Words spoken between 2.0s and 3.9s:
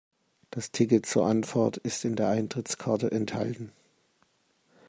in der Eintrittskarte enthalten.